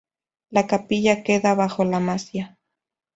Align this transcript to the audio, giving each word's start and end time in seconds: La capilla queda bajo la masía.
La 0.49 0.65
capilla 0.65 1.21
queda 1.21 1.53
bajo 1.53 1.85
la 1.85 1.99
masía. 1.99 2.57